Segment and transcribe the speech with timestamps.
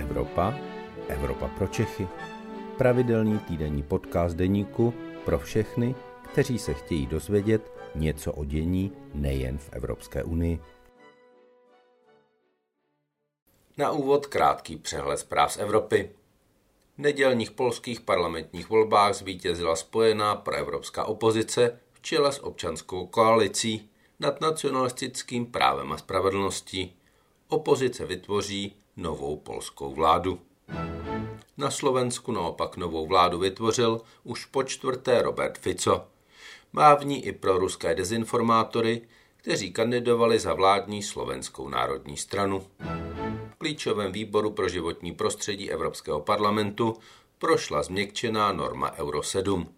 [0.00, 0.54] Evropa,
[1.08, 2.08] Evropa pro Čechy.
[2.78, 4.94] Pravidelný týdenní podcast deníku
[5.24, 5.94] pro všechny,
[6.32, 10.60] kteří se chtějí dozvědět něco o dění nejen v Evropské unii.
[13.78, 16.10] Na úvod krátký přehled zpráv z Evropy.
[16.96, 23.90] V nedělních polských parlamentních volbách zvítězila spojená proevropská opozice v čele s občanskou koalicí
[24.20, 26.96] nad nacionalistickým právem a spravedlností.
[27.48, 30.40] Opozice vytvoří novou polskou vládu.
[31.58, 36.06] Na Slovensku naopak novou vládu vytvořil už po čtvrté Robert Fico.
[36.72, 39.02] Má v ní i pro ruské dezinformátory,
[39.36, 42.66] kteří kandidovali za vládní slovenskou národní stranu.
[43.50, 46.96] V klíčovém výboru pro životní prostředí Evropského parlamentu
[47.38, 49.68] prošla změkčená norma Euro 7.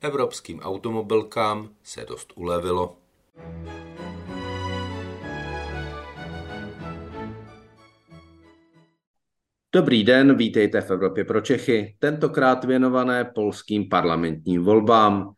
[0.00, 2.96] Evropským automobilkám se dost ulevilo.
[9.76, 15.34] Dobrý den, vítejte v Evropě pro Čechy, tentokrát věnované polským parlamentním volbám.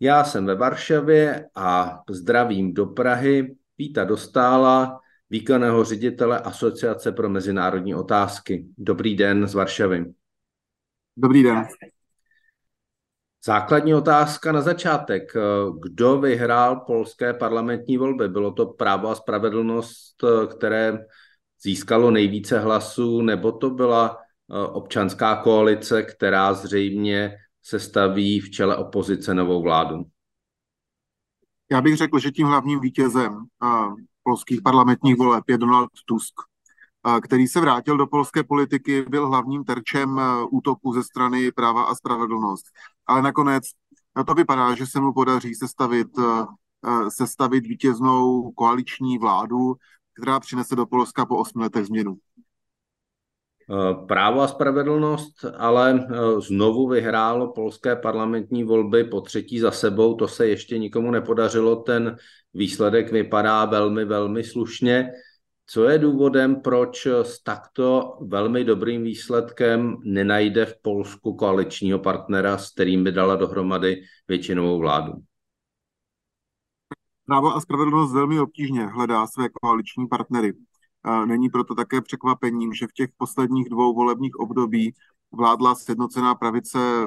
[0.00, 7.94] Já jsem ve Varšavě a zdravím do Prahy Víta Dostála, výkonného ředitele Asociace pro mezinárodní
[7.94, 8.66] otázky.
[8.78, 10.12] Dobrý den z Varšavy.
[11.16, 11.64] Dobrý den.
[13.44, 15.32] Základní otázka na začátek.
[15.80, 18.28] Kdo vyhrál polské parlamentní volby?
[18.28, 20.24] Bylo to právo a spravedlnost,
[20.56, 20.98] které
[21.62, 28.76] získalo nejvíce hlasů, nebo to byla eh, občanská koalice, která zřejmě se staví v čele
[28.76, 30.04] opozice novou vládu?
[31.72, 33.66] Já bych řekl, že tím hlavním vítězem eh,
[34.22, 36.34] polských parlamentních voleb je Donald Tusk,
[37.16, 41.94] eh, který se vrátil do polské politiky, byl hlavním terčem útoku ze strany práva a
[41.94, 42.64] spravedlnost.
[43.06, 43.64] Ale nakonec
[44.26, 46.08] to vypadá, že se mu podaří sestavit,
[47.08, 49.74] sestavit vítěznou koaliční vládu,
[50.12, 52.16] která přinese do Polska po osmi letech změnu.
[53.70, 60.14] Eh, právo a spravedlnost ale eh, znovu vyhrálo polské parlamentní volby po třetí za sebou.
[60.14, 61.76] To se ještě nikomu nepodařilo.
[61.76, 62.16] Ten
[62.54, 65.10] výsledek vypadá velmi, velmi slušně.
[65.66, 72.70] Co je důvodem, proč s takto velmi dobrým výsledkem nenajde v Polsku koaličního partnera, s
[72.70, 75.12] kterým by dala dohromady většinovou vládu?
[77.26, 80.52] Právo a spravedlnost velmi obtížně hledá své koaliční partnery.
[81.26, 84.94] Není proto také překvapením, že v těch posledních dvou volebních období
[85.32, 87.06] vládla sjednocená pravice e,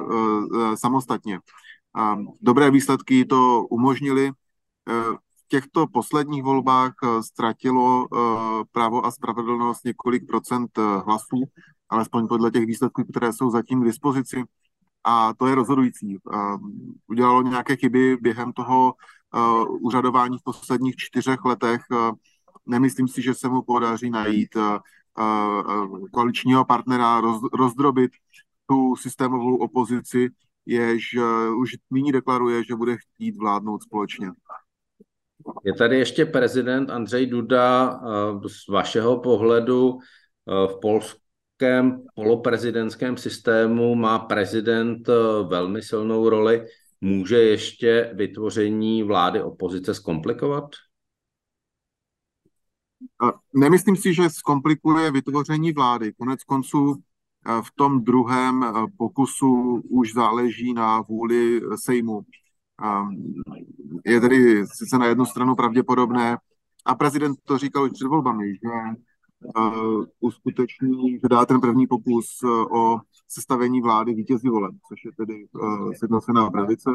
[0.72, 1.40] e, samostatně.
[2.40, 4.26] Dobré výsledky to umožnili.
[4.28, 4.32] E,
[5.12, 8.08] v těchto posledních volbách ztratilo
[8.72, 11.44] právo a spravedlnost několik procent hlasů,
[11.88, 14.44] alespoň podle těch výsledků, které jsou zatím k dispozici.
[15.04, 16.18] A to je rozhodující.
[17.06, 18.94] Udělalo nějaké chyby během toho
[19.80, 21.80] úřadování v posledních čtyřech letech.
[22.66, 24.48] Nemyslím si, že se mu podaří najít
[26.12, 28.10] koaličního partnera, roz, rozdrobit
[28.66, 30.28] tu systémovou opozici,
[30.66, 31.16] jež
[31.58, 34.30] už nyní deklaruje, že bude chtít vládnout společně.
[35.64, 38.00] Je tady ještě prezident Andřej Duda.
[38.46, 39.98] Z vašeho pohledu
[40.46, 45.08] v polském poloprezidentském systému má prezident
[45.48, 46.66] velmi silnou roli
[47.06, 50.64] může ještě vytvoření vlády opozice zkomplikovat?
[53.54, 56.12] Nemyslím si, že zkomplikuje vytvoření vlády.
[56.12, 56.94] Konec konců
[57.62, 58.64] v tom druhém
[58.98, 62.20] pokusu už záleží na vůli Sejmu.
[64.04, 66.38] Je tedy sice na jednu stranu pravděpodobné,
[66.84, 68.70] a prezident to říkal už před volbami, že
[70.20, 72.26] uskuteční, že dá ten první pokus
[72.70, 72.98] o
[73.28, 76.90] sestavení vlády vítězí voleb, což je tedy uh, sjednocená pravice.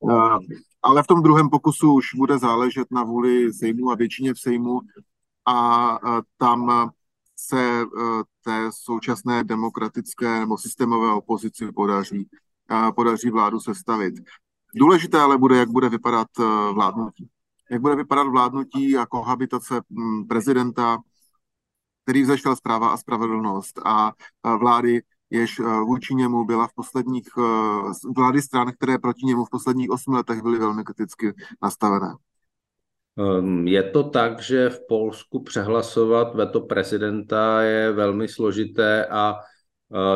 [0.00, 0.38] Uh,
[0.82, 4.80] ale v tom druhém pokusu už bude záležet na vůli Sejmu a většině v Sejmu
[5.44, 6.90] a uh, tam
[7.36, 12.28] se uh, té současné demokratické nebo systémové opozici podaří,
[12.70, 14.14] uh, podaří vládu sestavit.
[14.74, 17.28] Důležité ale bude, jak bude vypadat uh, vládnutí.
[17.70, 20.98] Jak bude vypadat vládnutí a kohabitace um, prezidenta
[22.08, 24.12] který vzešel zpráva a spravedlnost a
[24.58, 27.28] vlády, jež vůči němu byla v posledních,
[28.16, 32.14] vlády stran, které proti němu v posledních osmi letech byly velmi kriticky nastavené.
[33.18, 39.34] Ehm, je to tak, že v Polsku přehlasovat veto prezidenta je velmi složité a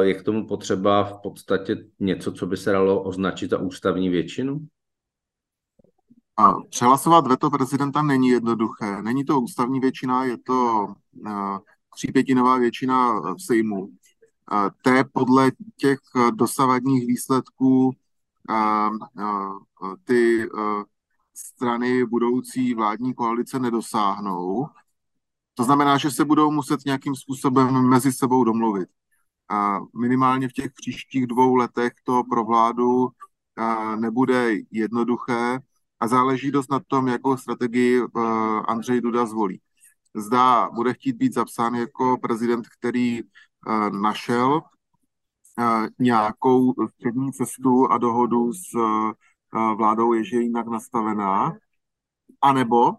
[0.01, 4.61] je k tomu potřeba v podstatě něco, co by se dalo označit za ústavní většinu?
[6.37, 9.03] A přehlasovat veto prezidenta není jednoduché.
[9.03, 10.87] Není to ústavní většina, je to
[11.95, 13.89] třípětinová většina v Sejmu.
[14.85, 15.99] Té podle těch
[16.31, 17.91] dosavadních výsledků
[20.05, 20.49] ty
[21.35, 24.67] strany budoucí vládní koalice nedosáhnou.
[25.55, 28.89] To znamená, že se budou muset nějakým způsobem mezi sebou domluvit.
[30.01, 33.09] Minimálně v těch příštích dvou letech to pro vládu
[33.97, 35.59] nebude jednoduché
[36.01, 38.03] a záleží dost na tom, jakou strategii
[38.69, 39.61] Andřej Duda zvolí.
[40.15, 43.23] Zda bude chtít být zapsán jako prezident, který
[43.91, 48.73] našel e, nějakou střední cestu a dohodu s
[49.77, 51.53] vládou, jež je jinak nastavená,
[52.41, 52.93] anebo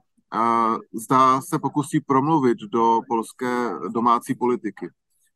[0.93, 4.89] zda se pokusí promluvit do polské domácí politiky.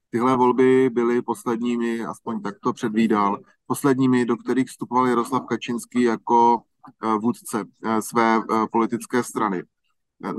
[0.10, 6.62] Tyhle volby byly posledními, aspoň tak to předvídal, posledními, do kterých vstupoval Jaroslav Kačinský jako
[7.04, 9.64] eh, vůdce eh, své eh, politické strany.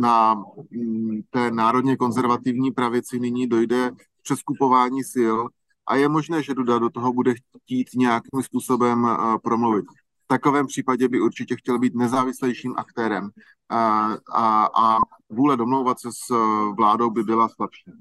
[0.00, 0.34] Na
[0.70, 3.90] mm, té národně konzervativní pravici nyní dojde
[4.28, 5.38] přeskupování sil
[5.86, 7.34] a je možné, že Duda do toho bude
[7.64, 9.08] chtít nějakým způsobem
[9.42, 9.84] promluvit.
[10.24, 13.30] V takovém případě by určitě chtěl být nezávislejším aktérem
[13.68, 14.98] a, a, a
[15.28, 16.28] vůle domlouvat se s
[16.76, 17.92] vládou by byla slabší.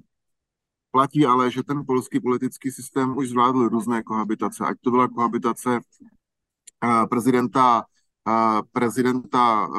[0.91, 5.79] Platí ale, že ten polský politický systém už zvládl různé kohabitace, ať to byla kohabitace
[7.09, 7.85] prezidenta,
[8.71, 9.69] prezidenta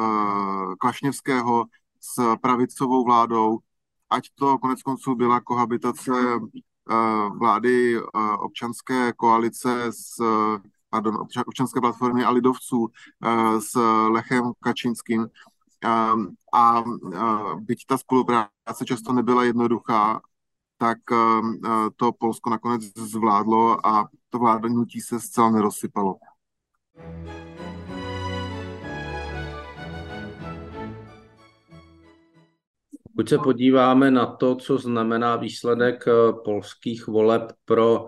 [0.79, 1.65] Klašněvského
[2.01, 3.59] s pravicovou vládou,
[4.09, 6.11] ať to konec konců byla kohabitace
[7.39, 8.01] vlády
[8.39, 10.21] občanské koalice s
[10.89, 12.87] pardon, občanské platformy a lidovců
[13.59, 13.75] s
[14.09, 15.27] Lechem Kačínským.
[16.53, 16.83] A
[17.55, 20.21] byť ta spolupráce často nebyla jednoduchá
[20.79, 26.15] tak ehm, eh, to Polsko nakonec zvládlo a to vládnutí se zcela nerozsypalo.
[33.19, 38.07] Pokud se podíváme na to, co znamená výsledek eh, polských voleb pro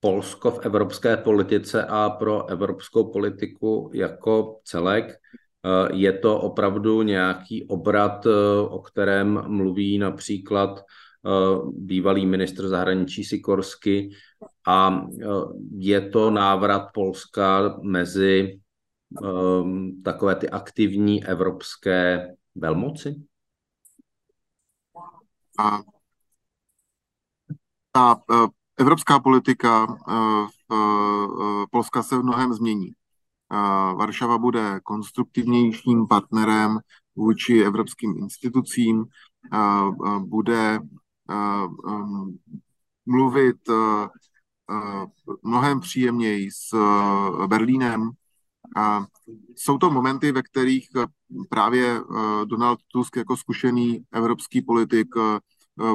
[0.00, 7.64] Polsko v evropské politice a pro evropskou politiku jako celek, eh, je to opravdu nějaký
[7.64, 8.26] obrat,
[8.68, 10.80] o kterém mluví například
[11.26, 14.10] Eh, bývalý ministr zahraničí Sikorsky
[14.66, 15.26] a eh,
[15.78, 18.58] je to návrat Polska mezi
[19.24, 19.28] eh,
[20.04, 23.22] takové ty aktivní evropské velmoci?
[25.58, 25.82] A
[27.92, 28.20] ta
[28.78, 29.86] evropská politika
[31.70, 32.92] Polska se v mnohem změní.
[33.96, 36.78] Varšava bude konstruktivnějším partnerem
[37.16, 39.04] vůči evropským institucím,
[40.18, 40.80] bude
[43.06, 43.56] mluvit
[45.42, 46.76] mnohem příjemněji s
[47.46, 48.10] Berlínem.
[48.76, 49.06] A
[49.56, 50.88] jsou to momenty, ve kterých
[51.48, 52.00] právě
[52.44, 55.08] Donald Tusk jako zkušený evropský politik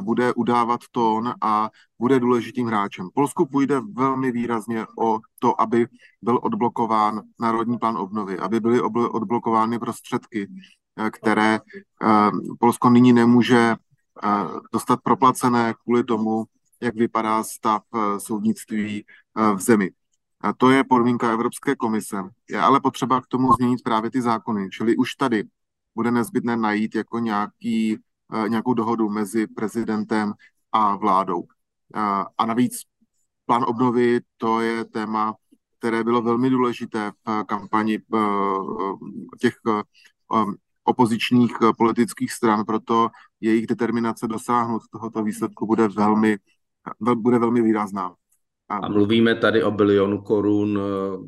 [0.02, 1.70] bude udávat tón a
[2.00, 3.10] bude důležitým hráčem.
[3.14, 5.88] Polsku půjde velmi výrazně o to, aby
[6.22, 10.48] byl odblokován národní plán obnovy, aby byly odblokovány prostředky,
[11.12, 11.60] které
[12.60, 13.76] Polsko nyní nemůže
[14.74, 16.46] dostat proplacené kvůli tomu,
[16.82, 19.90] jak vypadá stav eh, soudnictví eh, v zemi.
[20.42, 22.18] A to je podmínka Evropské komise.
[22.50, 24.70] Je ale potřeba k tomu změnit právě ty zákony.
[24.70, 25.44] Čili už tady
[25.96, 27.98] bude nezbytné najít jako nějaký,
[28.34, 30.34] eh, nějakou dohodu mezi prezidentem
[30.72, 31.44] a vládou.
[32.38, 32.82] A navíc
[33.46, 35.36] plán obnovy, to je téma,
[35.80, 38.00] které bylo velmi důležité v kampani
[39.40, 39.56] těch
[40.88, 43.10] opozičních eh, politických stran, proto
[43.42, 46.38] jejich determinace dosáhnout tohoto výsledku bude velmi,
[47.16, 48.16] bude velmi výrazná.
[48.70, 51.28] A mluvíme tady o bilionu korun eh,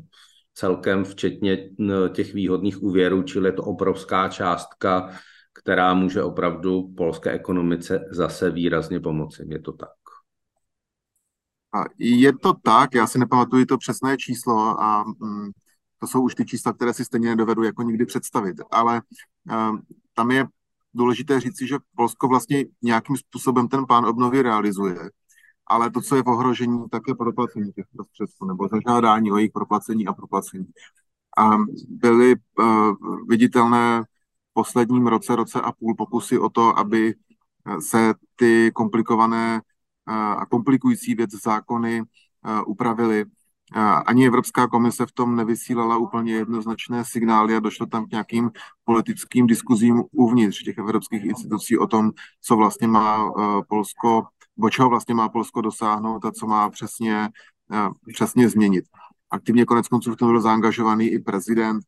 [0.54, 5.10] celkem, včetně eh, těch výhodných úvěrů, čili je to obrovská částka,
[5.52, 9.46] která může opravdu polské ekonomice zase výrazně pomoci.
[9.48, 9.90] Je to tak?
[11.74, 15.50] A je to tak, já si nepamatuji to přesné číslo a mm,
[15.98, 19.02] to jsou už ty čísla, které si stejně nedovedu jako nikdy představit, ale
[19.50, 19.78] uh,
[20.14, 20.46] tam je
[20.94, 24.96] důležité říci, že Polsko vlastně nějakým způsobem ten plán obnovy realizuje,
[25.70, 29.52] ale to, co je v ohrožení, tak je proplacení těch prostředků nebo zažádání o jejich
[29.52, 30.66] proplacení a proplacení.
[31.38, 31.50] A
[31.88, 32.94] byly uh,
[33.28, 37.14] viditelné v posledním roce, roce a půl pokusy o to, aby
[37.78, 39.60] se ty komplikované
[40.08, 42.06] uh, a komplikující věc zákony uh,
[42.66, 43.24] upravily
[44.06, 48.50] ani Evropská komise v tom nevysílala úplně jednoznačné signály a došlo tam k nějakým
[48.84, 52.10] politickým diskuzím uvnitř těch evropských institucí o tom,
[52.42, 53.32] co vlastně má
[53.68, 54.26] Polsko,
[54.60, 57.28] bo čeho vlastně má Polsko dosáhnout a co má přesně,
[57.72, 58.84] e, přesně změnit.
[59.30, 61.84] Aktivně konec konců v tom byl zaangažovaný i prezident,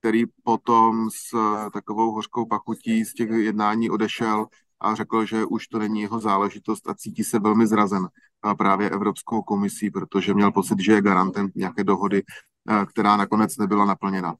[0.00, 4.46] který potom s e, takovou hořkou pachutí z těch jednání odešel
[4.80, 8.08] a řekl, že už to není jeho záležitost a cítí se velmi zrazen
[8.58, 12.22] právě Evropskou komisí, protože měl pocit, že je garantem nějaké dohody,
[12.86, 14.34] která nakonec nebyla naplněna.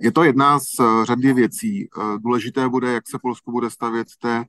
[0.00, 0.64] Je to jedna z
[1.02, 1.88] řady věcí.
[2.18, 4.44] Důležité bude, jak se Polsko bude stavět té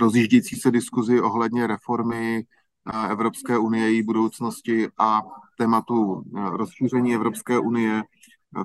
[0.00, 2.44] rozjíždějící se diskuzi ohledně reformy
[3.08, 5.22] Evropské unie, její budoucnosti a
[5.58, 8.02] tématu rozšíření Evropské unie.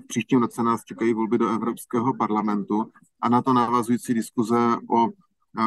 [0.03, 5.07] V příštím roce nás čekají volby do Evropského parlamentu a na to navazující diskuze o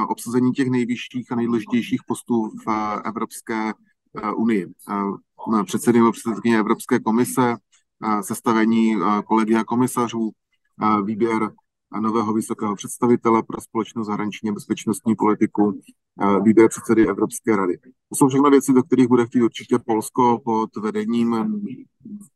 [0.08, 3.72] obsazení těch nejvyšších a nejdůležitějších postů v Evropské
[4.36, 4.66] unii.
[5.64, 7.56] Předsedy nebo předsedkyně Evropské komise,
[8.20, 10.30] sestavení kolegia komisařů,
[11.04, 11.52] výběr
[12.00, 15.80] nového vysokého představitele pro společnou zahraniční a bezpečnostní politiku,
[16.42, 17.78] výběr předsedy Evropské rady.
[17.78, 21.60] To jsou všechno věci, do kterých bude chtít určitě Polsko pod vedením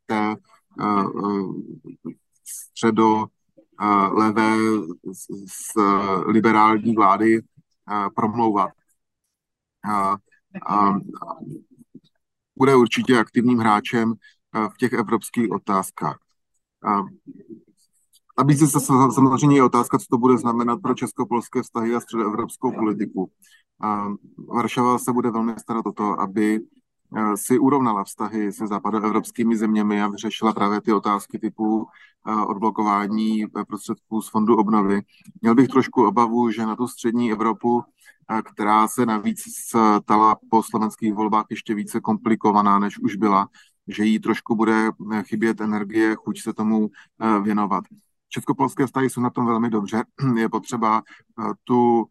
[0.07, 0.37] té
[2.45, 3.27] středo
[4.13, 4.57] levé
[5.47, 5.81] z
[6.27, 7.43] liberální vlády
[8.15, 8.71] promlouvat.
[12.59, 14.15] Bude určitě aktivním hráčem
[14.55, 16.19] v těch evropských otázkách.
[18.39, 18.81] Nabízí se
[19.15, 23.31] samozřejmě otázka, co to bude znamenat pro česko-polské vztahy a středoevropskou politiku.
[24.49, 26.61] Varšava se bude velmi starat o to, aby
[27.35, 31.87] si urovnala vztahy se západoevropskými zeměmi a vyřešila právě ty otázky typu
[32.47, 35.01] odblokování prostředků z fondu obnovy.
[35.41, 37.83] Měl bych trošku obavu, že na tu střední Evropu,
[38.55, 43.49] která se navíc stala po slovenských volbách ještě více komplikovaná, než už byla,
[43.89, 44.91] že jí trošku bude
[45.23, 46.91] chybět energie, chuť se tomu
[47.43, 47.85] věnovat.
[48.29, 50.05] Českopolské vztahy jsou na tom velmi dobře.
[50.37, 51.03] Je potřeba
[51.65, 52.07] tu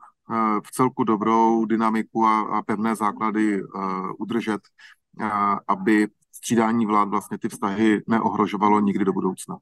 [0.66, 3.62] v celku dobrou dynamiku a, pevné základy
[4.20, 4.62] udržet,
[5.68, 9.58] aby střídání vlád vlastně ty vztahy neohrožovalo nikdy do budoucna.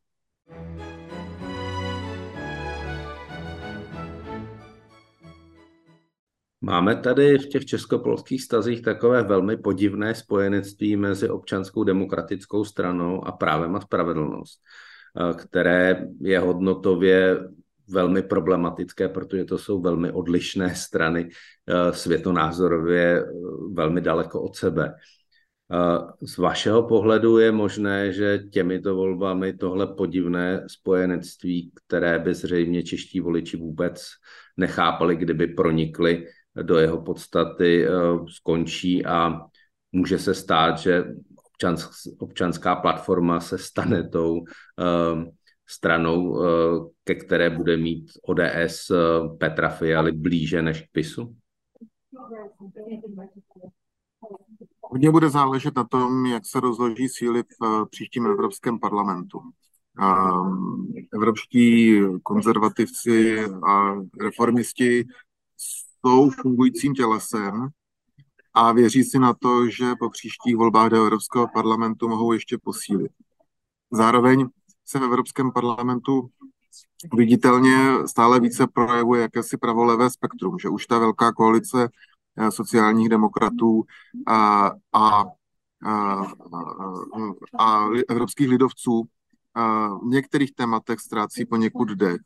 [6.63, 13.31] Máme tady v těch českopolských stazích takové velmi podivné spojenectví mezi občanskou demokratickou stranou a
[13.31, 14.61] právem a spravedlnost,
[15.37, 17.37] které je hodnotově
[17.89, 23.25] velmi problematické, protože to jsou velmi odlišné strany eh, světonázorově eh,
[23.73, 24.93] velmi daleko od sebe.
[24.93, 32.83] Eh, z vašeho pohledu je možné, že těmito volbami tohle podivné spojenectví, které by zřejmě
[32.83, 34.05] čeští voliči vůbec
[34.57, 37.87] nechápali, kdyby pronikli do jeho podstaty,
[38.27, 39.41] skončí a
[39.91, 41.03] může se stát, že
[42.19, 44.43] občanská platforma se stane tou
[45.71, 46.47] stranou, eh,
[47.03, 48.97] ke které bude mít ODS eh,
[49.37, 51.35] Petra Fialy blíže než k PISu?
[54.81, 59.39] Hodně bude záležet na tom, jak se rozloží síly v eh, příštím Evropském parlamentu.
[61.13, 65.05] Evropští konzervativci a reformisti
[66.05, 67.67] jsou fungujícím tělesem
[68.53, 73.11] a věří si na to, že po příštích volbách do Evropského parlamentu mohou ještě posílit.
[73.91, 74.47] Zároveň
[74.85, 76.29] se v Evropském parlamentu
[77.13, 81.89] viditelně stále více projevuje jakési pravolevé spektrum, že už ta velká koalice
[82.37, 83.83] eh, sociálních demokratů
[84.27, 85.23] a, a,
[85.85, 86.25] a,
[87.59, 89.03] a evropských lidovců
[90.03, 92.21] v některých tématech ztrácí poněkud dech.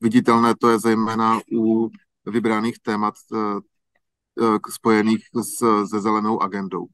[0.00, 1.90] Viditelné to je zejména u
[2.26, 3.38] vybraných témat eh,
[4.42, 6.86] eh, spojených se zelenou agendou.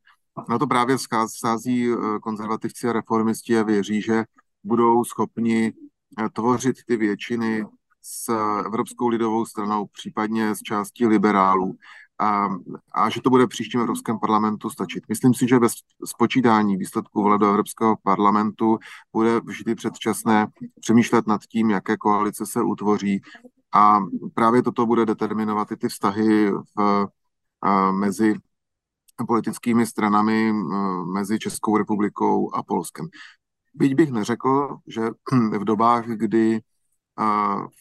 [0.49, 1.89] Na to právě schází
[2.23, 4.25] konzervativci a reformisti a věří, že
[4.65, 5.73] budou schopni
[6.19, 7.65] eh, tvořit ty většiny
[8.03, 8.33] s
[8.67, 11.77] Evropskou lidovou stranou, případně s částí liberálů
[12.19, 12.49] a,
[12.93, 15.05] a že to bude příštím Evropském parlamentu stačit.
[15.09, 15.73] Myslím si, že bez
[16.05, 18.79] spočítání výsledků voleb do Evropského parlamentu
[19.13, 20.47] bude vždy předčasné
[20.81, 23.21] přemýšlet nad tím, jaké koalice se utvoří
[23.75, 23.99] a
[24.35, 27.07] právě toto bude determinovat i ty vztahy v,
[27.91, 28.35] mezi
[29.27, 30.53] politickými stranami
[31.15, 33.07] mezi Českou republikou a Polskem.
[33.75, 36.61] Byť bych neřekl, že v dobách, kdy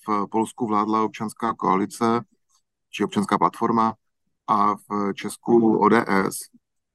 [0.08, 2.22] v Polsku vládla občanská koalice,
[2.89, 3.94] či občanská platforma
[4.48, 6.39] a v Česku ODS,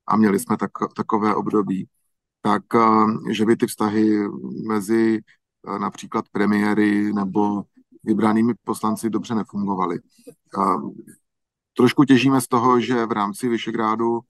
[0.06, 1.88] a měli jsme tak, takové období,
[2.42, 2.62] tak
[3.30, 4.28] že by ty vztahy
[4.66, 5.20] mezi
[5.78, 7.62] například premiéry nebo
[8.04, 9.98] vybranými poslanci dobře nefungovaly.
[11.76, 14.20] Trošku těžíme z toho, že v rámci Vyšegrádu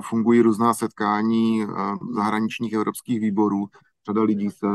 [0.00, 1.66] fungují různá setkání
[2.14, 3.66] zahraničních evropských výborů,
[4.06, 4.66] řada lidí se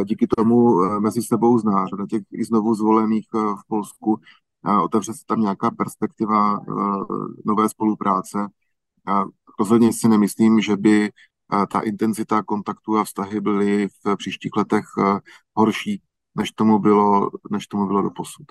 [0.00, 4.20] eh, díky tomu mezi sebou zná, řada těch i znovu zvolených v Polsku,
[4.82, 6.60] otevře se tam nějaká perspektiva
[7.44, 8.48] nové spolupráce.
[9.58, 11.10] Rozhodně si nemyslím, že by
[11.70, 14.84] ta intenzita kontaktu a vztahy byly v příštích letech
[15.54, 16.02] horší,
[16.34, 18.46] než tomu bylo, než tomu bylo do posud.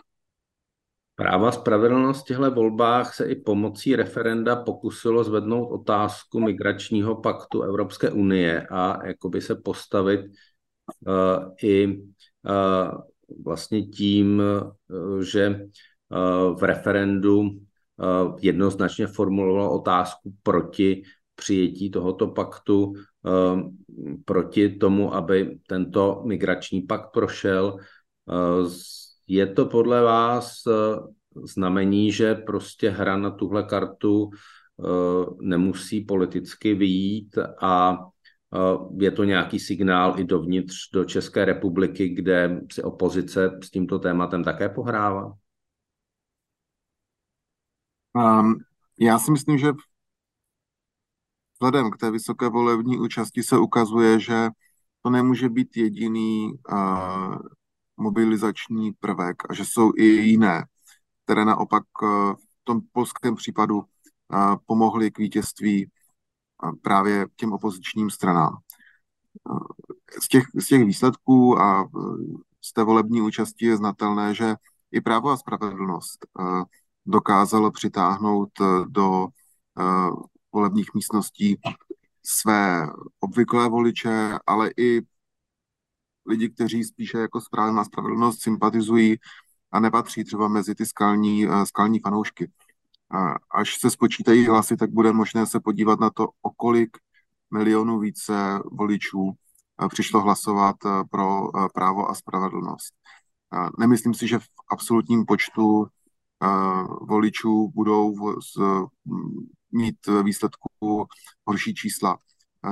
[1.15, 8.11] Práva spravedlnost v těchto volbách se i pomocí referenda pokusilo zvednout otázku migračního paktu Evropské
[8.11, 10.21] unie a jakoby se postavit
[11.63, 12.01] i
[13.43, 14.41] vlastně tím,
[15.21, 15.67] že
[16.53, 17.49] v referendu
[18.39, 21.03] jednoznačně formuloval otázku proti
[21.35, 22.93] přijetí tohoto paktu,
[24.25, 27.77] proti tomu, aby tento migrační pakt prošel.
[29.27, 30.53] Je to podle vás
[31.43, 34.29] znamení, že prostě hra na tuhle kartu
[35.41, 37.97] nemusí politicky vyjít a
[38.97, 44.43] je to nějaký signál i dovnitř do České republiky, kde si opozice s tímto tématem
[44.43, 45.33] také pohrává?
[48.15, 48.55] Um,
[48.99, 49.67] já si myslím, že
[51.63, 54.49] vzhledem k té vysoké volební účasti se ukazuje, že
[55.01, 57.35] to nemůže být jediný uh,
[57.97, 60.65] mobilizační prvek a že jsou i jiné,
[61.23, 63.85] které naopak uh, v tom polském případu uh,
[64.65, 65.87] pomohly k vítězství
[66.63, 68.57] uh, právě těm opozičním stranám.
[69.49, 69.59] Uh,
[70.21, 72.17] z těch, z těch výsledků a uh,
[72.61, 74.55] z té volební účasti je znatelné, že
[74.91, 76.63] i právo a spravedlnost uh,
[77.05, 78.51] dokázalo přitáhnout
[78.87, 79.27] do
[80.53, 81.59] volebních místností
[82.23, 82.87] své
[83.19, 85.01] obvyklé voliče, ale i
[86.25, 89.17] lidi, kteří spíše jako správná spravedlnost sympatizují
[89.71, 92.51] a nepatří třeba mezi ty skalní, eh, skalní fanoušky.
[93.51, 96.97] Až se spočítají hlasy, tak bude možné se podívat na to, o kolik
[97.51, 99.33] milionů více voličů
[99.89, 100.75] přišlo hlasovat
[101.11, 102.93] pro právo a spravedlnost.
[103.79, 105.85] Nemyslím si, že v absolutním počtu
[107.01, 108.35] voličů budou
[109.73, 111.07] mít výsledku
[111.47, 112.17] horší čísla,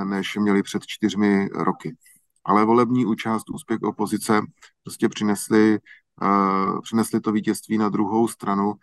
[0.04, 1.96] než měli před čtyřmi roky.
[2.46, 4.42] Ale volební účast, úspěch opozice
[4.84, 5.80] prostě přinesli,
[6.82, 8.74] přinesli to vítězství na druhou stranu.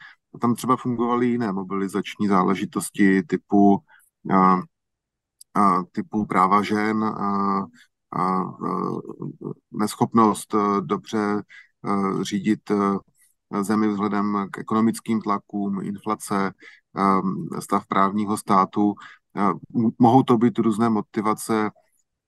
[0.40, 3.78] Tam třeba fungovaly jiné mobilizační záležitosti typu,
[5.92, 7.14] typu práva žen,
[9.72, 11.42] neschopnost dobře
[12.20, 12.70] řídit
[13.60, 16.52] zemi vzhledem k ekonomickým tlakům, inflace,
[17.58, 18.94] stav právního státu.
[19.98, 21.70] Mohou to být různé motivace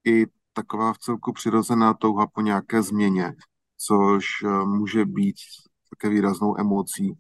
[0.05, 3.35] i taková v celku přirozená touha po nějaké změně,
[3.77, 5.37] což eh, může být
[5.91, 7.19] také výraznou emocí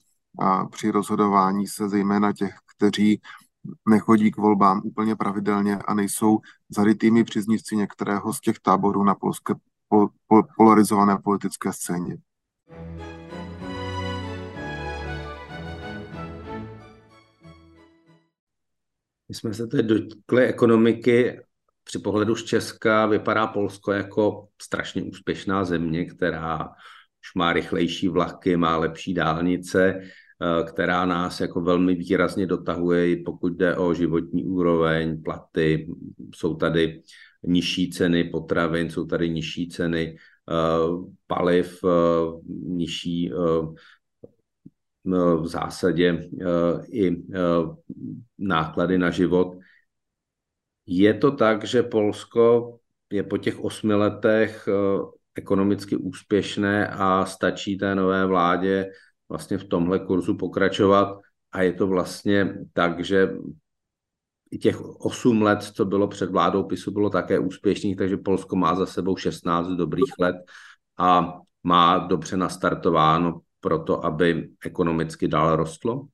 [0.70, 3.20] při rozhodování se zejména těch, kteří
[3.88, 9.54] nechodí k volbám úplně pravidelně a nejsou zarytými příznivci některého z těch táborů na polské
[10.56, 12.16] polarizované politické scéně.
[19.30, 21.40] My jsme se teď dotkli ekonomiky.
[21.84, 26.58] Při pohledu z Česka vypadá Polsko jako strašně úspěšná země, která
[27.20, 33.52] už má rychlejší vlaky, má lepší dálnice, eh, která nás jako velmi výrazně dotahuje, pokud
[33.52, 35.88] jde o životní úroveň, platy.
[36.34, 37.02] Jsou tady
[37.42, 40.54] nižší ceny potravin, jsou tady nižší ceny eh,
[41.26, 41.88] paliv, eh,
[42.66, 43.32] nižší
[45.12, 47.38] v zásadě eh, i eh,
[48.38, 49.56] náklady na život.
[50.86, 52.76] Je to tak, že Polsko
[53.10, 54.72] je po těch osmi letech eh,
[55.34, 58.90] ekonomicky úspěšné a stačí té nové vládě
[59.28, 61.20] vlastně v tomhle kurzu pokračovat
[61.52, 63.30] a je to vlastně tak, že
[64.50, 68.74] i těch 8 let, co bylo před vládou PISu, bylo také úspěšných, takže Polsko má
[68.74, 70.36] za sebou 16 dobrých let
[70.98, 76.08] a má dobře nastartováno pro to, aby ekonomicky dál rostlo?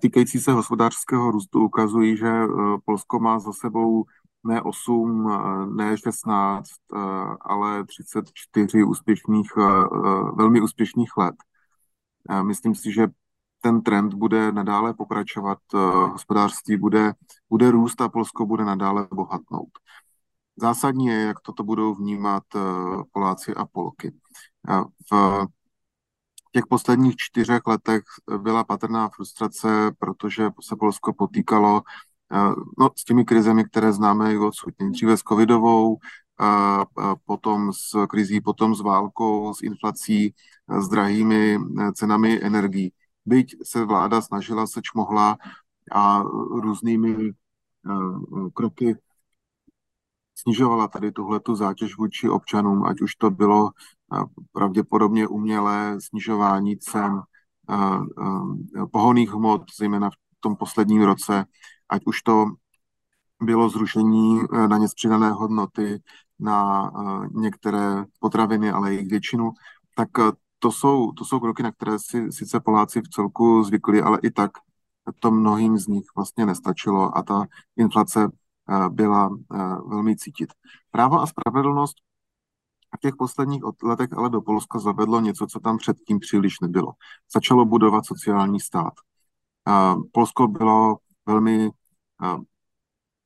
[0.00, 2.46] Týkající se hospodářského růstu ukazují, že eh,
[2.84, 4.04] Polsko má za sebou
[4.44, 6.98] ne 8, eh, ne 16, eh,
[7.40, 9.48] ale 34 úspěšných,
[10.36, 11.34] velmi úspěšných let.
[12.42, 13.06] Myslím si, že
[13.60, 15.58] ten trend bude nadále pokračovat,
[16.12, 17.12] hospodářství bude,
[17.50, 19.70] bude růst a Polsko bude nadále bohatnout.
[20.56, 22.60] Zásadní je, jak toto budou vnímat eh,
[23.12, 24.12] Poláci a Polky.
[25.12, 25.46] V
[26.52, 28.02] těch posledních čtyřech letech
[28.38, 31.82] byla patrná frustrace, protože se Polsko potýkalo
[32.32, 34.74] eh, no, s těmi krizemi, které známe i odsud.
[34.80, 35.98] Nejdříve s covidovou,
[37.24, 40.34] potom s krizí, potom s válkou, s inflací,
[40.78, 42.92] s drahými eh, cenami energií.
[43.26, 45.38] Byť se vláda snažila, seč mohla
[45.92, 46.22] a
[46.62, 47.32] různými
[48.54, 48.96] kroky
[50.38, 53.70] snižovala tady tuhletu zátěž vůči občanům, ať už to bylo
[54.52, 57.20] pravděpodobně umělé snižování cen
[58.92, 61.44] pohoných hmot, zejména v tom posledním roce,
[61.88, 62.46] ať už to
[63.42, 66.02] bylo zrušení na ně přidané hodnoty
[66.38, 66.90] na
[67.34, 69.50] některé potraviny, ale i většinu,
[69.94, 70.08] tak
[70.58, 74.30] to jsou, to jsou kroky, na které si sice Poláci v celku zvykli, ale i
[74.30, 74.50] tak
[75.20, 77.46] to mnohým z nich vlastně nestačilo a ta
[77.76, 78.28] inflace
[78.88, 79.30] byla
[79.86, 80.52] velmi cítit.
[80.90, 81.96] Právo a spravedlnost
[82.96, 86.92] v těch posledních letech ale do Polska zavedlo něco, co tam předtím příliš nebylo.
[87.34, 88.92] Začalo budovat sociální stát.
[90.12, 91.70] Polsko bylo velmi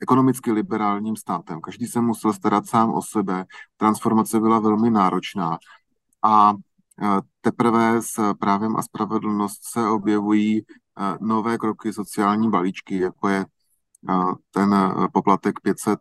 [0.01, 1.61] ekonomicky liberálním státem.
[1.61, 3.45] Každý se musel starat sám o sebe.
[3.77, 5.59] Transformace byla velmi náročná.
[6.23, 6.55] A
[7.41, 10.63] teprve s právem a spravedlnost se objevují
[11.21, 13.47] nové kroky sociální balíčky, jako je
[14.51, 14.75] ten
[15.13, 15.99] poplatek 500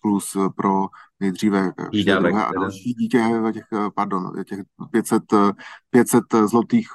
[0.00, 0.86] plus pro
[1.20, 1.72] nejdříve
[2.04, 5.22] druhé a další dítě, těch, pardon, těch 500,
[5.90, 6.88] 500 zlotých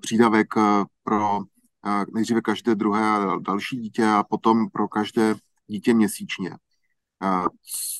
[0.00, 0.54] přídavek
[1.02, 1.40] pro
[2.14, 5.34] nejdříve každé druhé a další dítě a potom pro každé
[5.66, 6.56] dítě měsíčně.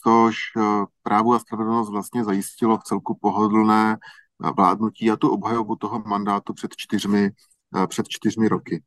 [0.02, 0.36] Což
[1.02, 3.98] právu a spravedlnost vlastně zajistilo v celku pohodlné
[4.56, 7.30] vládnutí a tu obhajobu toho mandátu před čtyřmi,
[7.86, 8.82] před čtyřmi roky.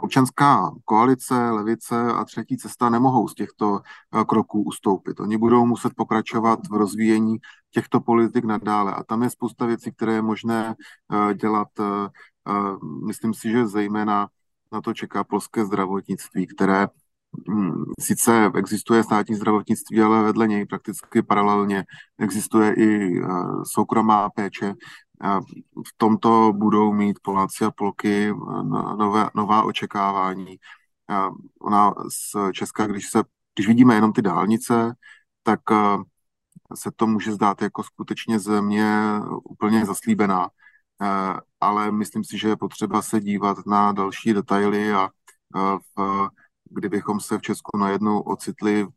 [0.00, 3.80] Občanská koalice, levice a třetí cesta nemohou z těchto
[4.26, 5.20] kroků ustoupit.
[5.20, 7.36] Oni budou muset pokračovat v rozvíjení
[7.70, 8.94] těchto politik nadále.
[8.94, 10.74] A tam je spousta věcí, které je možné
[11.34, 11.68] dělat.
[13.06, 14.28] Myslím si, že zejména
[14.72, 16.88] na to čeká polské zdravotnictví, které
[17.50, 21.84] hm, sice existuje státní zdravotnictví, ale vedle něj prakticky paralelně
[22.18, 23.20] existuje i
[23.64, 24.74] soukromá péče
[25.86, 28.62] v tomto budou mít Poláci a Polky eh,
[28.96, 30.56] nové, nová očekávání.
[31.60, 33.22] Ona z Česka, když, se,
[33.54, 34.94] když vidíme jenom ty dálnice,
[35.42, 35.96] tak eh,
[36.74, 38.94] se to může zdát jako skutečně země
[39.44, 40.48] úplně zaslíbená.
[41.02, 45.08] Eh, ale myslím si, že je potřeba se dívat na další detaily a
[45.96, 46.28] v,
[46.70, 48.88] kdybychom se v Česku najednou ocitli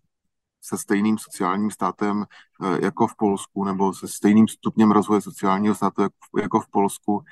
[0.67, 6.01] se stejným sociálním státem eh, jako v Polsku nebo se stejným stupněm rozvoje sociálního státu
[6.41, 7.23] jako v Polsku,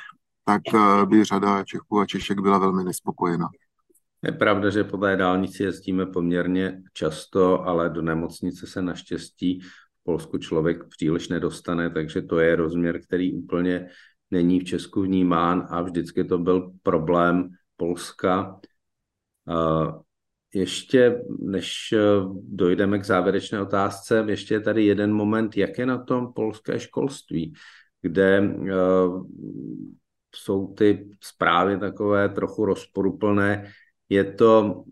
[0.45, 3.49] tak eh, by řada Čechů a Češek byla velmi nespokojena.
[4.23, 10.03] Je pravda, že po té dálnici jezdíme poměrně často, ale do nemocnice se naštěstí v
[10.03, 13.89] Polsku člověk příliš nedostane, takže to je rozměr, který úplně
[14.31, 18.59] není v Česku vnímán a vždycky to byl problém Polska.
[19.49, 20.02] Eh,
[20.53, 21.99] ještě než eh,
[22.33, 27.53] dojdeme k závěrečné otázce, ještě je tady jeden moment, jak je na tom polské školství,
[28.01, 29.27] kde uh,
[30.35, 33.71] jsou ty zprávy takové trochu rozporuplné.
[34.09, 34.83] Je to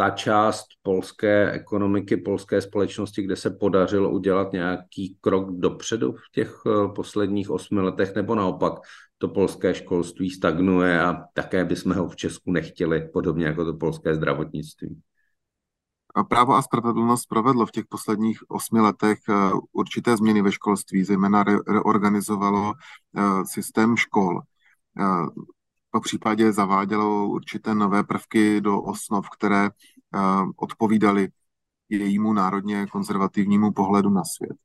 [0.00, 6.60] ta část polské ekonomiky, polské společnosti, kde se podařilo udělat nějaký krok dopředu v těch
[6.66, 8.72] eh, posledních osmi letech, nebo naopak
[9.18, 14.14] to polské školství stagnuje a také bychom ho v Česku nechtěli, podobně jako to polské
[14.14, 15.00] zdravotnictví.
[16.28, 19.34] Právo a spravedlnost provedlo v těch posledních osmi letech eh,
[19.72, 22.72] určité změny ve školství, zejména reorganizovalo
[23.16, 24.40] eh, systém škol.
[25.90, 29.70] Po případě zavádělo určité nové prvky do osnov, které
[30.56, 31.28] odpovídaly
[31.88, 34.56] jejímu národně konzervativnímu pohledu na svět.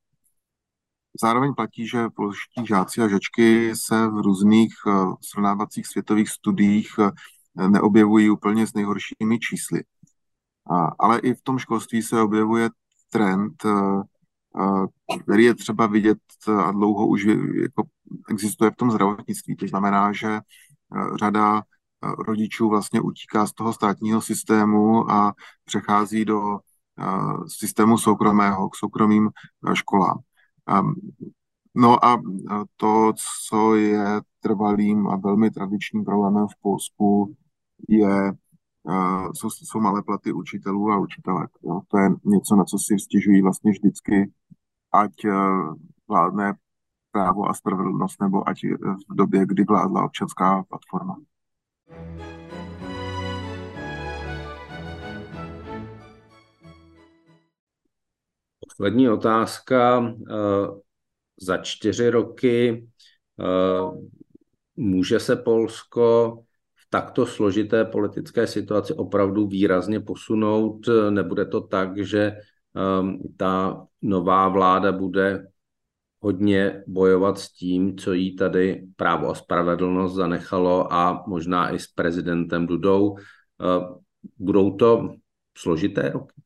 [1.21, 7.09] Zároveň platí, že polští žáci a žačky se v různých uh, srovnávacích světových studiích uh,
[7.69, 9.83] neobjevují úplně s nejhoršími čísly.
[10.99, 12.69] Ale i v tom školství se objevuje
[13.09, 13.63] trend,
[15.23, 16.17] který je třeba vidět
[16.65, 17.23] a dlouho už
[17.61, 17.83] jako
[18.29, 19.55] existuje v tom zdravotnictví.
[19.55, 20.39] To znamená, že
[21.19, 21.63] řada
[22.27, 25.33] rodičů vlastně utíká z toho státního systému a
[25.65, 26.59] přechází do
[27.47, 29.29] systému soukromého, k soukromým
[29.73, 30.19] školám.
[31.75, 32.21] No a
[32.75, 33.13] to,
[33.47, 37.35] co je trvalým a velmi tradičním problémem v Polsku,
[37.89, 38.33] je,
[39.33, 41.49] jsou, jsou malé platy učitelů a učitelek.
[41.63, 41.81] Jo.
[41.87, 44.31] To je něco, na co si stěžují vlastně vždycky,
[44.91, 45.11] ať
[46.07, 46.53] vládne
[47.11, 48.59] právo a spravedlnost, nebo ať
[49.09, 51.15] v době, kdy vládla občanská platforma.
[58.59, 60.07] Poslední otázka.
[60.31, 60.35] Eh,
[61.41, 62.87] za čtyři roky
[63.39, 63.45] eh,
[64.75, 66.37] může se Polsko
[66.75, 70.89] v takto složité politické situaci opravdu výrazně posunout?
[71.09, 72.37] Nebude to tak, že
[72.75, 75.47] ehm, ta nová vláda bude
[76.19, 81.87] hodně bojovat s tím, co jí tady právo a spravedlnost zanechalo a možná i s
[81.87, 83.17] prezidentem Dudou.
[83.17, 83.99] Eh,
[84.37, 85.09] budou to
[85.57, 86.45] složité roky?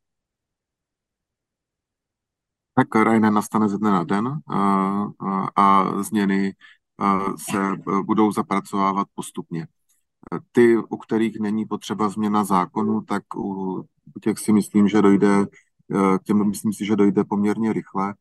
[2.79, 4.59] tak raj nenastane ze dne na den a,
[5.55, 5.65] a
[6.03, 6.55] změny
[7.37, 7.57] se
[8.05, 9.67] budou zapracovávat postupně.
[10.51, 15.45] Ty, u kterých není potřeba změna zákonu, tak u těch si myslím, že dojde,
[16.23, 18.13] těm myslím si, že dojde poměrně rychle.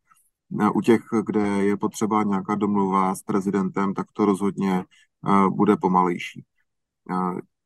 [0.74, 4.84] U těch, kde je potřeba nějaká domluva s prezidentem, tak to rozhodně
[5.50, 6.44] bude pomalejší.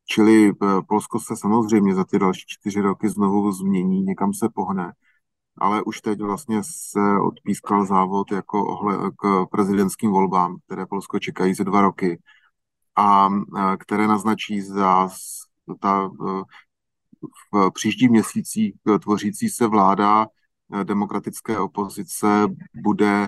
[0.05, 0.51] Čili
[0.87, 4.93] Polsko se samozřejmě za ty další čtyři roky znovu změní, někam se pohne,
[5.57, 11.53] ale už teď vlastně se odpískal závod jako ohle, k prezidentským volbám, které Polsko čekají
[11.53, 12.21] za dva roky
[12.95, 13.29] a
[13.79, 15.09] které naznačí za
[15.79, 16.09] ta
[17.53, 20.27] v příštích měsících tvořící se vláda
[20.83, 22.27] demokratické opozice
[22.83, 23.27] bude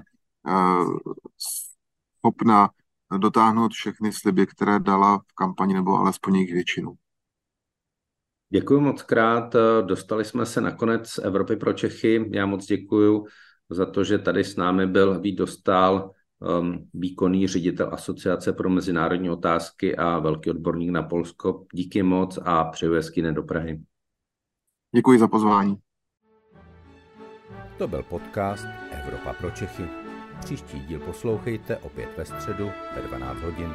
[2.17, 2.69] schopna
[3.17, 6.95] dotáhnout všechny sliby, které dala v kampani, nebo alespoň jejich většinu.
[8.49, 9.55] Děkuji moc krát.
[9.81, 12.29] Dostali jsme se nakonec z Evropy pro Čechy.
[12.33, 13.25] Já moc děkuji
[13.69, 16.11] za to, že tady s námi byl Vít Dostal,
[16.59, 21.65] um, výkonný ředitel Asociace pro mezinárodní otázky a velký odborník na Polsko.
[21.73, 23.81] Díky moc a přeju hezký den do Prahy.
[24.95, 25.77] Děkuji za pozvání.
[27.77, 29.83] To byl podcast Evropa pro Čechy.
[30.39, 33.73] Příští díl poslouchejte opět ve středu ve 12 hodin.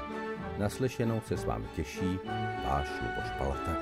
[0.59, 2.19] Naslyšenou se s vámi těší
[2.67, 3.77] váš Luboš Palata.